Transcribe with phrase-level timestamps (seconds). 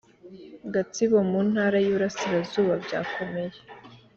[0.73, 3.57] Gatsibo mu Intara y iburasirazuba byakomeye